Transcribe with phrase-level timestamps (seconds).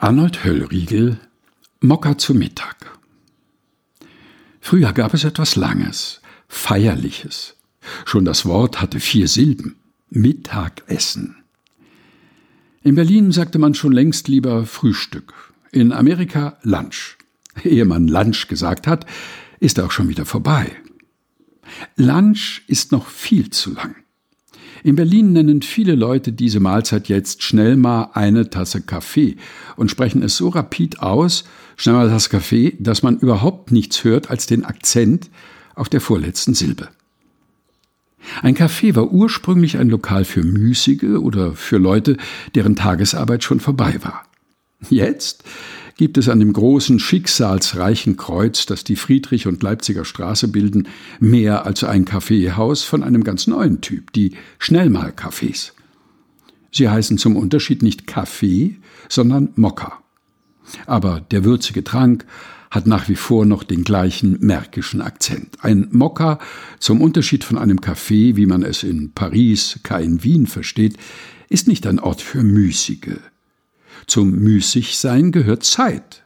[0.00, 1.18] Arnold Höllriegel
[1.80, 2.76] Mokka zu Mittag.
[4.60, 7.56] Früher gab es etwas Langes, Feierliches.
[8.04, 9.74] Schon das Wort hatte vier Silben.
[10.08, 11.42] Mittagessen.
[12.84, 15.34] In Berlin sagte man schon längst lieber Frühstück.
[15.72, 17.18] In Amerika Lunch.
[17.64, 19.04] Ehe man Lunch gesagt hat,
[19.58, 20.76] ist auch schon wieder vorbei.
[21.96, 23.96] Lunch ist noch viel zu lang.
[24.84, 29.36] In Berlin nennen viele Leute diese Mahlzeit jetzt schnell mal eine Tasse Kaffee
[29.76, 31.44] und sprechen es so rapid aus,
[31.76, 35.30] schnell mal das Kaffee, dass man überhaupt nichts hört als den Akzent
[35.74, 36.88] auf der vorletzten Silbe.
[38.42, 42.16] Ein Café war ursprünglich ein Lokal für Müßige oder für Leute,
[42.54, 44.24] deren Tagesarbeit schon vorbei war.
[44.90, 45.44] Jetzt
[45.98, 50.88] gibt es an dem großen schicksalsreichen Kreuz, das die Friedrich- und Leipziger Straße bilden,
[51.20, 55.72] mehr als ein Kaffeehaus von einem ganz neuen Typ, die Schnellmal-Cafés.
[56.70, 58.76] Sie heißen zum Unterschied nicht Kaffee,
[59.08, 59.98] sondern Mokka.
[60.86, 62.24] Aber der würzige Trank
[62.70, 65.56] hat nach wie vor noch den gleichen märkischen Akzent.
[65.62, 66.38] Ein Mokka,
[66.78, 70.96] zum Unterschied von einem Café, wie man es in Paris, kein Wien versteht,
[71.48, 73.18] ist nicht ein Ort für Müßige.
[74.06, 76.22] Zum Müßigsein gehört Zeit.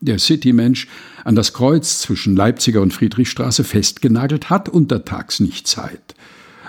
[0.00, 0.88] Der Citymensch
[1.24, 6.14] an das Kreuz zwischen Leipziger und Friedrichstraße festgenagelt hat untertags nicht Zeit,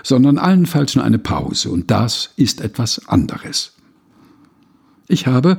[0.04, 3.72] sondern allenfalls nur eine Pause, und das ist etwas anderes.
[5.08, 5.58] Ich habe,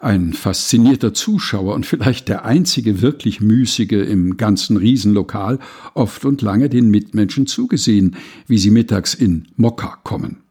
[0.00, 5.58] ein faszinierter Zuschauer und vielleicht der einzige wirklich Müßige im ganzen Riesenlokal,
[5.94, 10.42] oft und lange den Mitmenschen zugesehen, wie sie mittags in Mokka kommen.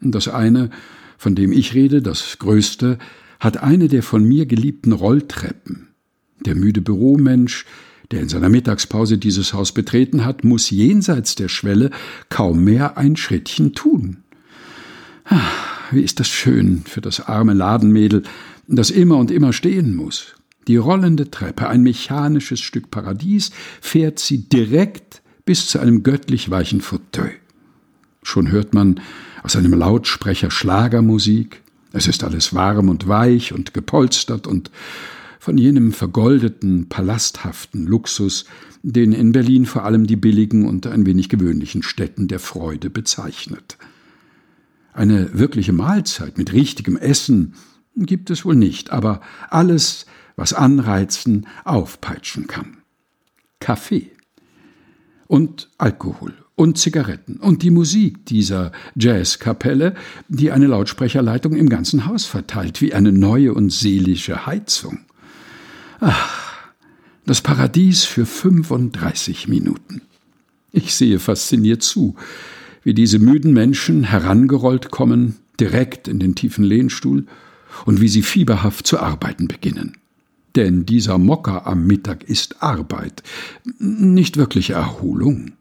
[0.00, 0.70] Das eine
[1.18, 2.98] von dem ich rede, das größte,
[3.40, 5.88] hat eine der von mir geliebten Rolltreppen.
[6.40, 7.64] Der müde Büromensch,
[8.10, 11.90] der in seiner Mittagspause dieses Haus betreten hat, muss jenseits der Schwelle
[12.28, 14.18] kaum mehr ein Schrittchen tun.
[15.24, 15.40] Ah,
[15.90, 18.22] wie ist das schön für das arme Ladenmädel,
[18.68, 20.34] das immer und immer stehen muss.
[20.68, 26.80] Die rollende Treppe, ein mechanisches Stück Paradies, fährt sie direkt bis zu einem göttlich weichen
[26.80, 27.34] Fauteuil.
[28.26, 29.00] Schon hört man
[29.44, 31.62] aus einem Lautsprecher Schlagermusik.
[31.92, 34.72] Es ist alles warm und weich und gepolstert und
[35.38, 38.46] von jenem vergoldeten, palasthaften Luxus,
[38.82, 43.78] den in Berlin vor allem die billigen und ein wenig gewöhnlichen Städten der Freude bezeichnet.
[44.92, 47.54] Eine wirkliche Mahlzeit mit richtigem Essen
[47.94, 49.20] gibt es wohl nicht, aber
[49.50, 50.04] alles,
[50.34, 52.78] was anreizen, aufpeitschen kann.
[53.60, 54.10] Kaffee
[55.28, 59.94] und Alkohol und Zigaretten und die Musik dieser Jazzkapelle,
[60.28, 65.00] die eine Lautsprecherleitung im ganzen Haus verteilt, wie eine neue und seelische Heizung.
[66.00, 66.72] Ach,
[67.26, 70.02] das Paradies für 35 Minuten.
[70.72, 72.16] Ich sehe fasziniert zu,
[72.82, 77.26] wie diese müden Menschen herangerollt kommen, direkt in den tiefen Lehnstuhl,
[77.84, 79.98] und wie sie fieberhaft zu arbeiten beginnen.
[80.54, 83.22] Denn dieser Mocker am Mittag ist Arbeit,
[83.78, 85.52] nicht wirkliche Erholung.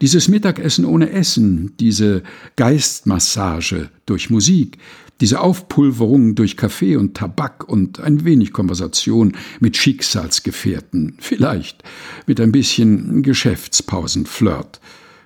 [0.00, 2.22] Dieses Mittagessen ohne Essen, diese
[2.56, 4.78] Geistmassage durch Musik,
[5.20, 11.84] diese Aufpulverung durch Kaffee und Tabak und ein wenig Konversation mit Schicksalsgefährten, vielleicht
[12.26, 14.80] mit ein bisschen Geschäftspausenflirt,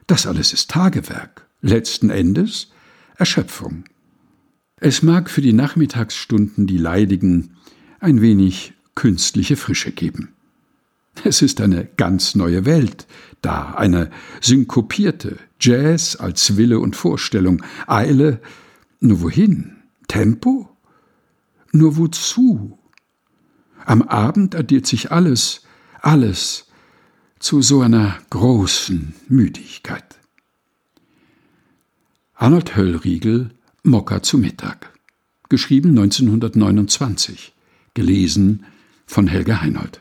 [0.06, 2.68] das alles ist Tagewerk, letzten Endes
[3.16, 3.84] Erschöpfung.
[4.78, 7.56] Es mag für die Nachmittagsstunden die Leidigen
[7.98, 10.35] ein wenig künstliche Frische geben.
[11.24, 13.06] Es ist eine ganz neue Welt
[13.42, 14.10] da, eine
[14.40, 18.40] synkopierte, Jazz als Wille und Vorstellung, Eile,
[19.00, 19.76] nur wohin?
[20.08, 20.68] Tempo?
[21.72, 22.78] Nur wozu?
[23.84, 25.62] Am Abend addiert sich alles,
[26.00, 26.66] alles
[27.38, 30.18] zu so einer großen Müdigkeit.
[32.34, 33.50] Arnold Höllriegel,
[33.82, 34.92] Mokka zu Mittag.
[35.48, 37.54] Geschrieben 1929.
[37.94, 38.66] Gelesen
[39.06, 40.00] von Helga Heinold.